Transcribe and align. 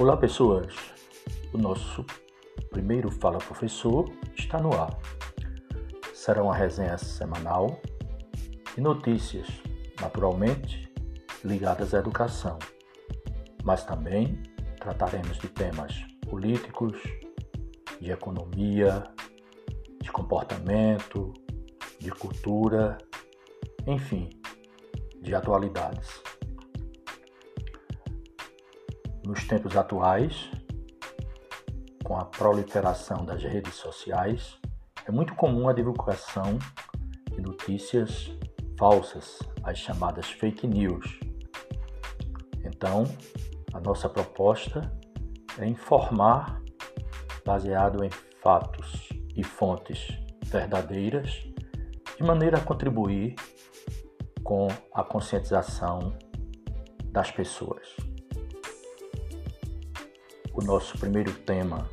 Olá, 0.00 0.16
pessoas! 0.16 0.74
O 1.52 1.58
nosso 1.58 2.06
primeiro 2.70 3.10
Fala 3.10 3.36
Professor 3.36 4.10
está 4.34 4.58
no 4.58 4.72
ar. 4.72 4.98
Será 6.14 6.42
uma 6.42 6.56
resenha 6.56 6.96
semanal 6.96 7.78
e 8.78 8.80
notícias, 8.80 9.46
naturalmente, 10.00 10.90
ligadas 11.44 11.92
à 11.92 11.98
educação, 11.98 12.58
mas 13.62 13.84
também 13.84 14.42
trataremos 14.78 15.36
de 15.36 15.48
temas 15.48 15.94
políticos, 16.30 16.98
de 18.00 18.10
economia, 18.10 19.04
de 20.00 20.10
comportamento, 20.10 21.34
de 21.98 22.10
cultura, 22.10 22.96
enfim, 23.86 24.30
de 25.20 25.34
atualidades. 25.34 26.22
Nos 29.30 29.46
tempos 29.46 29.76
atuais, 29.76 30.50
com 32.02 32.16
a 32.16 32.24
proliferação 32.24 33.24
das 33.24 33.40
redes 33.44 33.74
sociais, 33.74 34.58
é 35.06 35.12
muito 35.12 35.36
comum 35.36 35.68
a 35.68 35.72
divulgação 35.72 36.58
de 37.30 37.40
notícias 37.40 38.36
falsas, 38.76 39.38
as 39.62 39.78
chamadas 39.78 40.28
fake 40.28 40.66
news. 40.66 41.20
Então, 42.64 43.04
a 43.72 43.78
nossa 43.78 44.08
proposta 44.08 44.92
é 45.60 45.64
informar 45.64 46.60
baseado 47.46 48.02
em 48.02 48.10
fatos 48.42 49.10
e 49.36 49.44
fontes 49.44 50.08
verdadeiras, 50.46 51.46
de 52.16 52.24
maneira 52.24 52.58
a 52.58 52.60
contribuir 52.60 53.36
com 54.42 54.66
a 54.92 55.04
conscientização 55.04 56.18
das 57.12 57.30
pessoas 57.30 58.09
o 60.52 60.62
nosso 60.62 60.98
primeiro 60.98 61.32
tema 61.32 61.88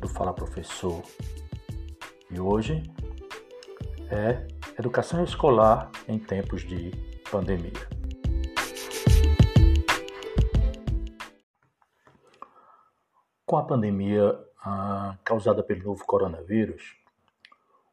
do 0.00 0.08
Fala 0.08 0.32
Professor 0.32 1.02
de 2.28 2.40
hoje 2.40 2.82
é 4.10 4.46
Educação 4.78 5.22
Escolar 5.22 5.90
em 6.08 6.18
Tempos 6.18 6.62
de 6.62 6.90
Pandemia. 7.30 7.88
Com 13.46 13.56
a 13.56 13.64
pandemia 13.64 14.38
ah, 14.64 15.16
causada 15.24 15.62
pelo 15.62 15.84
novo 15.84 16.04
coronavírus, 16.04 16.96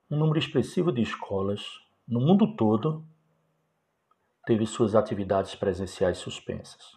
um 0.09 0.17
número 0.17 0.39
expressivo 0.39 0.91
de 0.91 1.01
escolas 1.01 1.61
no 2.07 2.19
mundo 2.19 2.55
todo 2.55 3.05
teve 4.45 4.65
suas 4.65 4.95
atividades 4.95 5.53
presenciais 5.53 6.17
suspensas 6.17 6.96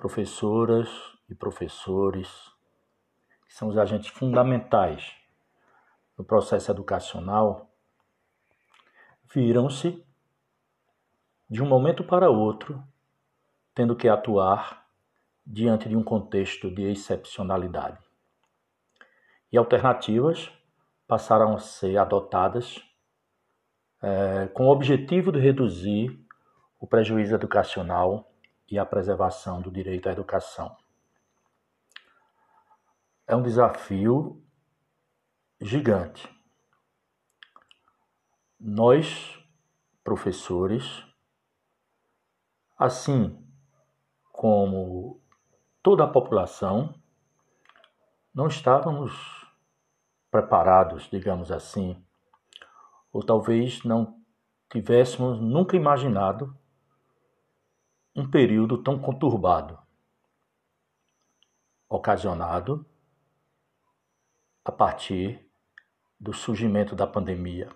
professoras 0.00 0.88
e 1.28 1.34
professores, 1.34 2.26
que 3.46 3.52
são 3.52 3.68
os 3.68 3.76
agentes 3.76 4.08
fundamentais 4.08 5.14
no 6.16 6.24
processo 6.24 6.70
educacional, 6.70 7.70
viram-se, 9.30 10.02
de 11.50 11.62
um 11.62 11.66
momento 11.66 12.02
para 12.02 12.30
outro, 12.30 12.82
tendo 13.74 13.94
que 13.94 14.08
atuar 14.08 14.86
diante 15.44 15.86
de 15.86 15.94
um 15.94 16.02
contexto 16.02 16.70
de 16.70 16.82
excepcionalidade. 16.90 17.98
E 19.52 19.58
alternativas 19.58 20.50
passaram 21.06 21.54
a 21.54 21.58
ser 21.58 21.98
adotadas 21.98 22.82
é, 24.00 24.46
com 24.54 24.64
o 24.64 24.70
objetivo 24.70 25.30
de 25.30 25.38
reduzir 25.38 26.24
o 26.78 26.86
prejuízo 26.86 27.34
educacional 27.34 28.30
e 28.70 28.78
a 28.78 28.86
preservação 28.86 29.60
do 29.60 29.70
direito 29.70 30.08
à 30.08 30.12
educação. 30.12 30.76
É 33.26 33.34
um 33.34 33.42
desafio 33.42 34.42
gigante. 35.60 36.28
Nós, 38.58 39.38
professores, 40.04 41.04
assim 42.78 43.44
como 44.32 45.20
toda 45.82 46.04
a 46.04 46.08
população, 46.08 46.94
não 48.32 48.46
estávamos 48.46 49.12
preparados, 50.30 51.08
digamos 51.10 51.50
assim, 51.50 52.02
ou 53.12 53.22
talvez 53.22 53.82
não 53.82 54.22
tivéssemos 54.70 55.40
nunca 55.40 55.76
imaginado 55.76 56.56
um 58.14 58.28
período 58.28 58.82
tão 58.82 58.98
conturbado, 58.98 59.78
ocasionado 61.88 62.84
a 64.64 64.72
partir 64.72 65.48
do 66.18 66.32
surgimento 66.32 66.94
da 66.94 67.06
pandemia. 67.06 67.70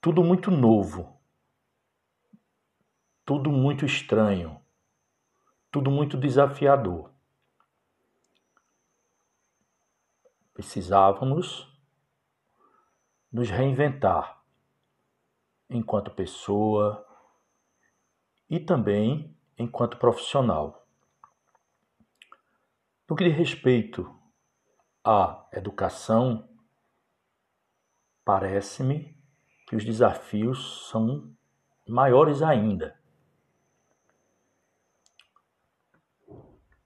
Tudo 0.00 0.24
muito 0.24 0.50
novo, 0.50 1.20
tudo 3.24 3.50
muito 3.52 3.84
estranho, 3.84 4.60
tudo 5.70 5.90
muito 5.90 6.16
desafiador. 6.16 7.12
Precisávamos 10.54 11.68
nos 13.30 13.48
reinventar 13.48 14.42
enquanto 15.68 16.10
pessoa, 16.10 17.06
e 18.50 18.58
também 18.58 19.32
enquanto 19.56 19.96
profissional. 19.96 20.84
No 23.08 23.14
que 23.14 23.24
diz 23.24 23.36
respeito 23.36 24.12
à 25.04 25.48
educação, 25.52 26.48
parece-me 28.24 29.16
que 29.68 29.76
os 29.76 29.84
desafios 29.84 30.88
são 30.88 31.32
maiores 31.86 32.42
ainda, 32.42 33.00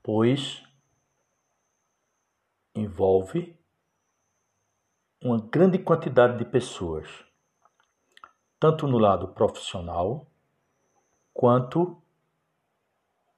pois 0.02 0.62
envolve 2.74 3.58
uma 5.22 5.40
grande 5.40 5.78
quantidade 5.78 6.36
de 6.36 6.44
pessoas, 6.44 7.08
tanto 8.60 8.86
no 8.86 8.98
lado 8.98 9.28
profissional 9.28 10.30
quanto 11.34 12.00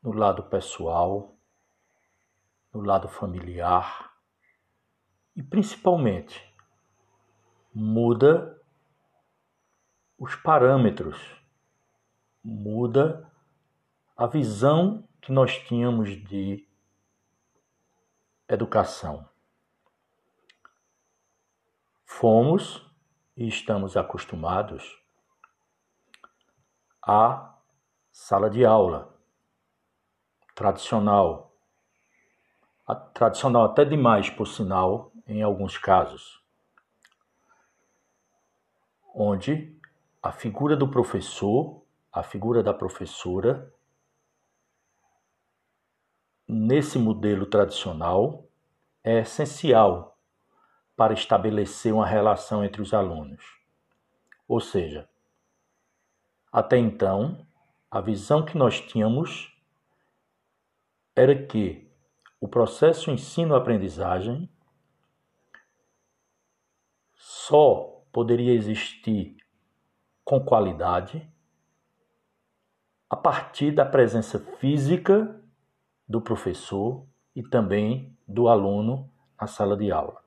no 0.02 0.12
lado 0.12 0.42
pessoal, 0.44 1.34
no 2.72 2.82
lado 2.82 3.08
familiar 3.08 4.14
e 5.34 5.42
principalmente 5.42 6.54
muda 7.74 8.60
os 10.18 10.34
parâmetros, 10.34 11.18
muda 12.44 13.30
a 14.16 14.26
visão 14.26 15.06
que 15.20 15.32
nós 15.32 15.58
tínhamos 15.58 16.10
de 16.10 16.66
educação. 18.48 19.28
Fomos 22.04 22.86
e 23.36 23.48
estamos 23.48 23.96
acostumados 23.96 25.02
a 27.02 27.55
sala 28.18 28.48
de 28.48 28.64
aula, 28.64 29.14
tradicional, 30.54 31.52
tradicional 33.12 33.66
até 33.66 33.84
demais, 33.84 34.30
por 34.30 34.48
sinal, 34.48 35.12
em 35.28 35.42
alguns 35.42 35.76
casos, 35.76 36.42
onde 39.14 39.78
a 40.22 40.32
figura 40.32 40.74
do 40.74 40.88
professor, 40.88 41.82
a 42.10 42.22
figura 42.22 42.62
da 42.62 42.72
professora, 42.72 43.70
nesse 46.48 46.98
modelo 46.98 47.44
tradicional, 47.44 48.48
é 49.04 49.20
essencial 49.20 50.18
para 50.96 51.12
estabelecer 51.12 51.92
uma 51.92 52.06
relação 52.06 52.64
entre 52.64 52.80
os 52.80 52.94
alunos. 52.94 53.44
Ou 54.48 54.58
seja, 54.58 55.06
até 56.50 56.78
então, 56.78 57.45
a 57.96 58.00
visão 58.02 58.44
que 58.44 58.58
nós 58.58 58.78
tínhamos 58.78 59.50
era 61.14 61.46
que 61.46 61.90
o 62.38 62.46
processo 62.46 63.10
ensino-aprendizagem 63.10 64.50
só 67.14 68.04
poderia 68.12 68.52
existir 68.52 69.38
com 70.22 70.44
qualidade 70.44 71.26
a 73.08 73.16
partir 73.16 73.70
da 73.70 73.86
presença 73.86 74.38
física 74.58 75.42
do 76.06 76.20
professor 76.20 77.06
e 77.34 77.42
também 77.42 78.14
do 78.28 78.46
aluno 78.46 79.10
na 79.40 79.46
sala 79.46 79.74
de 79.74 79.90
aula. 79.90 80.22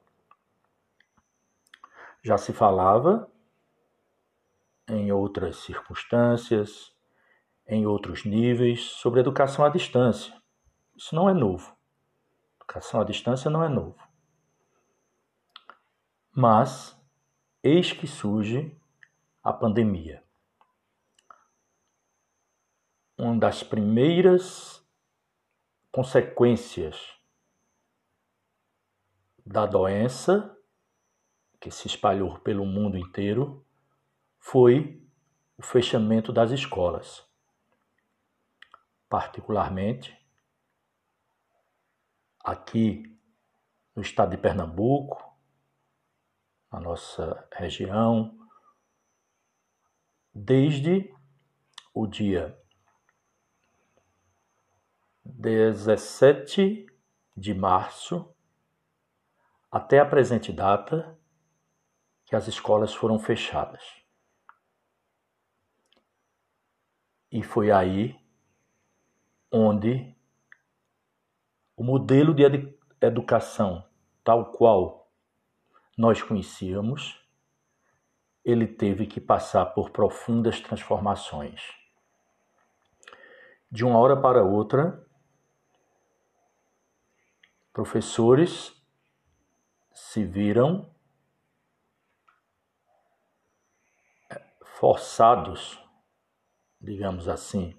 Já 2.23 2.35
se 2.35 2.51
falava 2.51 3.31
em 4.87 5.11
outras 5.11 5.57
circunstâncias 5.57 6.97
em 7.69 7.85
outros 7.85 8.25
níveis 8.25 8.81
sobre 8.81 9.19
educação 9.19 9.63
à 9.63 9.69
distância. 9.69 10.35
Isso 10.97 11.15
não 11.15 11.29
é 11.29 11.33
novo. 11.33 11.77
Educação 12.55 12.99
à 12.99 13.03
distância 13.03 13.49
não 13.49 13.63
é 13.63 13.69
novo. 13.69 13.97
Mas 16.31 16.99
eis 17.63 17.93
que 17.93 18.07
surge 18.07 18.75
a 19.43 19.53
pandemia. 19.53 20.23
Uma 23.17 23.37
das 23.37 23.61
primeiras 23.61 24.83
consequências 25.91 27.15
da 29.45 29.65
doença 29.65 30.57
que 31.59 31.69
se 31.69 31.87
espalhou 31.87 32.39
pelo 32.39 32.65
mundo 32.65 32.97
inteiro 32.97 33.65
foi 34.39 35.05
o 35.57 35.61
fechamento 35.61 36.31
das 36.31 36.51
escolas. 36.51 37.28
Particularmente 39.09 40.15
aqui 42.39 43.19
no 43.95 44.01
estado 44.01 44.31
de 44.31 44.37
Pernambuco, 44.37 45.21
na 46.71 46.79
nossa 46.79 47.47
região, 47.51 48.37
desde 50.33 51.13
o 51.93 52.07
dia 52.07 52.57
17 55.25 56.85
de 57.35 57.53
março 57.53 58.33
até 59.71 59.99
a 59.99 60.05
presente 60.05 60.51
data 60.51 61.17
que 62.25 62.35
as 62.35 62.47
escolas 62.47 62.93
foram 62.93 63.17
fechadas. 63.19 63.83
E 67.31 67.43
foi 67.43 67.71
aí 67.71 68.19
onde 69.51 70.15
o 71.75 71.83
modelo 71.83 72.33
de 72.33 72.43
educação 73.01 73.87
tal 74.23 74.51
qual 74.51 75.09
nós 75.97 76.21
conhecíamos, 76.21 77.25
ele 78.43 78.67
teve 78.67 79.07
que 79.07 79.19
passar 79.19 79.65
por 79.67 79.89
profundas 79.89 80.59
transformações. 80.59 81.61
De 83.71 83.85
uma 83.85 83.97
hora 83.97 84.19
para 84.19 84.43
outra, 84.43 85.05
professores 87.71 88.73
se 89.93 90.25
viram 90.25 90.93
forçados, 94.63 95.81
digamos 96.81 97.27
assim, 97.29 97.78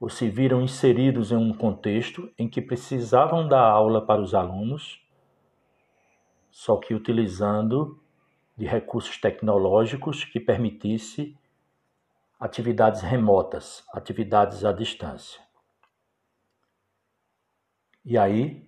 ou 0.00 0.08
se 0.08 0.30
viram 0.30 0.62
inseridos 0.62 1.30
em 1.30 1.36
um 1.36 1.52
contexto 1.52 2.32
em 2.38 2.48
que 2.48 2.62
precisavam 2.62 3.46
dar 3.46 3.62
aula 3.62 4.04
para 4.04 4.22
os 4.22 4.34
alunos, 4.34 5.06
só 6.50 6.78
que 6.78 6.94
utilizando 6.94 8.02
de 8.56 8.64
recursos 8.64 9.18
tecnológicos 9.18 10.24
que 10.24 10.40
permitisse 10.40 11.36
atividades 12.38 13.02
remotas, 13.02 13.84
atividades 13.92 14.64
à 14.64 14.72
distância. 14.72 15.40
E 18.02 18.16
aí 18.16 18.66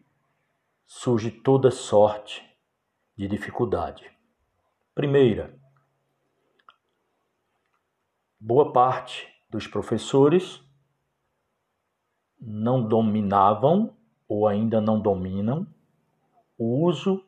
surge 0.85 1.31
toda 1.31 1.71
sorte 1.71 2.47
de 3.17 3.27
dificuldade. 3.27 4.11
Primeira, 4.95 5.59
boa 8.39 8.71
parte 8.71 9.27
dos 9.49 9.67
professores 9.67 10.63
não 12.45 12.87
dominavam 12.87 13.97
ou 14.27 14.49
ainda 14.49 14.81
não 14.81 15.01
dominam 15.01 15.65
o 16.59 16.85
uso 16.85 17.25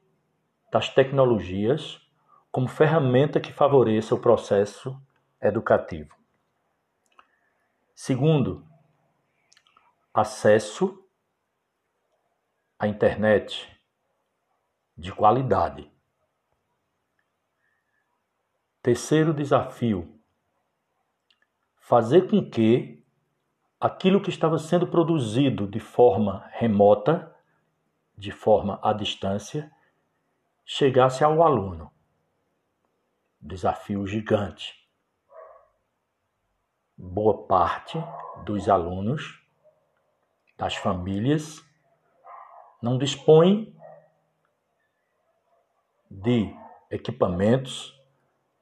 das 0.73 0.89
tecnologias 0.89 2.01
como 2.51 2.67
ferramenta 2.67 3.41
que 3.41 3.53
favoreça 3.53 4.15
o 4.15 4.21
processo 4.21 5.01
educativo. 5.41 6.17
Segundo, 7.95 8.67
acesso 10.13 11.01
a 12.77 12.89
internet 12.89 13.71
de 14.97 15.13
qualidade. 15.13 15.89
Terceiro 18.83 19.33
desafio: 19.33 20.21
fazer 21.77 22.29
com 22.29 22.51
que 22.51 23.04
aquilo 23.85 24.19
que 24.19 24.31
estava 24.31 24.57
sendo 24.57 24.87
produzido 24.87 25.67
de 25.69 25.79
forma 25.79 26.49
remota, 26.53 27.37
de 28.17 28.33
forma 28.33 28.81
à 28.83 28.95
distância, 28.95 29.71
chegasse 30.65 31.23
ao 31.23 31.43
aluno. 31.43 31.93
Desafio 33.39 34.07
gigante. 34.07 34.89
Boa 36.97 37.47
parte 37.47 38.03
dos 38.47 38.71
alunos, 38.71 39.45
das 40.57 40.75
famílias, 40.77 41.63
não 42.81 42.97
dispõe 42.97 43.77
de 46.11 46.57
equipamentos, 46.91 47.95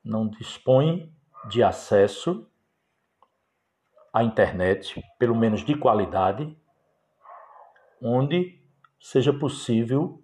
não 0.02 0.26
dispõe 0.26 1.14
de 1.48 1.62
acesso 1.62 2.50
à 4.12 4.22
internet, 4.22 5.02
pelo 5.18 5.34
menos 5.34 5.64
de 5.64 5.76
qualidade, 5.76 6.56
onde 8.00 8.60
seja 9.00 9.32
possível 9.32 10.22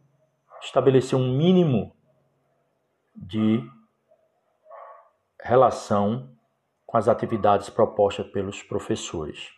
estabelecer 0.60 1.18
um 1.18 1.36
mínimo 1.36 1.94
de 3.14 3.62
relação 5.40 6.36
com 6.86 6.96
as 6.96 7.08
atividades 7.08 7.70
propostas 7.70 8.26
pelos 8.28 8.62
professores. 8.62 9.50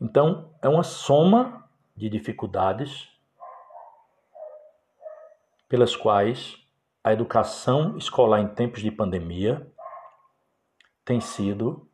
Então, 0.00 0.54
é 0.60 0.68
uma 0.68 0.82
soma 0.82 1.68
de 1.96 2.08
dificuldades 2.08 3.08
pelas 5.68 5.94
quais 5.94 6.58
a 7.04 7.12
educação 7.12 7.96
escolar 7.96 8.40
em 8.40 8.48
tempos 8.48 8.82
de 8.82 8.90
pandemia 8.90 9.72
tem 11.04 11.20
sido 11.20 11.88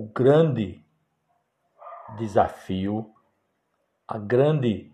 o 0.00 0.06
grande 0.06 0.82
desafio, 2.16 3.14
a 4.08 4.16
grande 4.16 4.90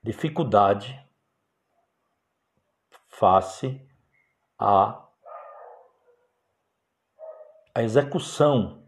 dificuldade 0.00 1.04
face 3.08 3.84
à, 4.56 5.04
à 7.74 7.82
execução 7.82 8.86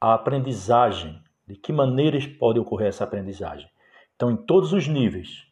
a 0.00 0.14
aprendizagem, 0.14 1.20
de 1.44 1.56
que 1.56 1.72
maneiras 1.72 2.28
pode 2.28 2.60
ocorrer 2.60 2.86
essa 2.86 3.02
aprendizagem. 3.02 3.68
Então, 4.14 4.30
em 4.30 4.36
todos 4.36 4.72
os 4.72 4.86
níveis, 4.86 5.50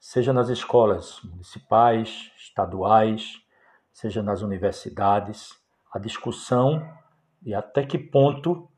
seja 0.00 0.32
nas 0.32 0.48
escolas 0.48 1.20
municipais, 1.22 2.32
estaduais, 2.36 3.40
seja 3.92 4.24
nas 4.24 4.42
universidades, 4.42 5.64
a 5.96 5.98
discussão 5.98 6.86
e 7.42 7.54
até 7.54 7.84
que 7.84 7.98
ponto 7.98 8.68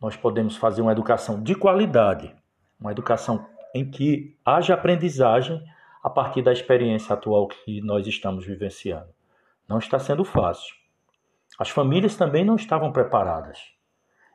nós 0.00 0.16
podemos 0.16 0.56
fazer 0.56 0.82
uma 0.82 0.90
educação 0.90 1.40
de 1.40 1.54
qualidade, 1.54 2.34
uma 2.78 2.90
educação 2.90 3.46
em 3.72 3.88
que 3.88 4.36
haja 4.44 4.74
aprendizagem 4.74 5.64
a 6.02 6.10
partir 6.10 6.42
da 6.42 6.52
experiência 6.52 7.14
atual 7.14 7.46
que 7.46 7.80
nós 7.80 8.06
estamos 8.08 8.44
vivenciando. 8.44 9.08
Não 9.68 9.78
está 9.78 9.98
sendo 9.98 10.24
fácil. 10.24 10.74
As 11.58 11.70
famílias 11.70 12.16
também 12.16 12.44
não 12.44 12.56
estavam 12.56 12.90
preparadas. 12.92 13.58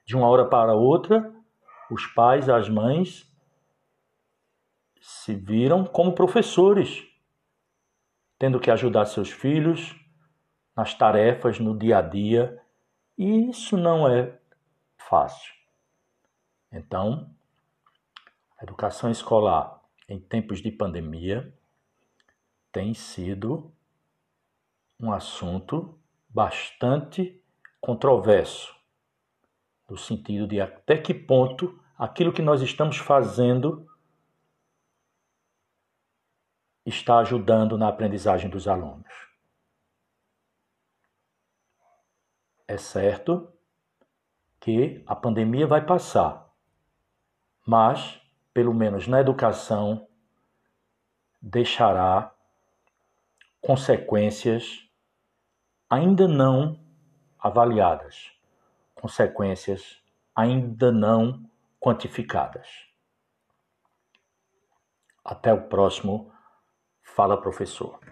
De 0.06 0.16
uma 0.16 0.28
hora 0.30 0.46
para 0.46 0.74
outra, 0.74 1.30
os 1.92 2.08
pais, 2.08 2.48
as 2.50 2.70
mães 2.70 3.30
se 5.01 5.36
viram 5.36 5.84
como 5.84 6.13
professores, 6.13 7.06
tendo 8.38 8.60
que 8.62 8.72
ajudar 8.72 9.06
seus 9.06 9.30
filhos 9.30 9.99
nas 10.79 10.93
tarefas 10.93 11.59
no 11.59 11.77
dia 11.77 11.98
a 11.98 12.01
dia, 12.01 12.57
e 13.17 13.50
isso 13.50 13.75
não 13.75 14.07
é 14.07 14.39
fácil. 14.98 15.53
Então, 16.71 17.29
a 18.57 18.63
educação 18.63 19.12
escolar 19.12 19.81
em 20.07 20.17
tempos 20.17 20.62
de 20.62 20.71
pandemia 20.71 21.53
tem 22.71 22.93
sido 22.93 23.74
um 24.98 25.12
assunto 25.12 26.00
bastante 26.29 27.43
controverso, 27.81 28.74
no 29.89 29.98
sentido 29.98 30.48
de 30.48 30.62
até 30.62 30.98
que 30.98 31.13
ponto 31.13 31.77
aquilo 31.98 32.31
que 32.31 32.41
nós 32.41 32.62
estamos 32.62 32.95
fazendo 32.95 33.86
está 36.86 37.19
ajudando 37.19 37.77
na 37.77 37.89
aprendizagem 37.89 38.50
dos 38.50 38.65
alunos. 38.65 39.28
É 42.69 42.77
certo 42.77 43.51
que 44.59 45.03
a 45.07 45.15
pandemia 45.15 45.65
vai 45.65 45.83
passar, 45.83 46.53
mas, 47.65 48.21
pelo 48.53 48.75
menos 48.75 49.07
na 49.07 49.19
educação, 49.19 50.07
deixará 51.41 52.31
consequências 53.59 54.88
ainda 55.89 56.27
não 56.27 56.79
avaliadas, 57.39 58.31
consequências 58.93 59.99
ainda 60.35 60.91
não 60.91 61.43
quantificadas. 61.79 62.85
Até 65.25 65.51
o 65.51 65.67
próximo 65.67 66.31
Fala 67.01 67.41
Professor. 67.41 68.09